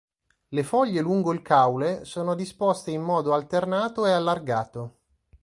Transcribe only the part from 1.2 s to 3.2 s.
il caule sono disposte in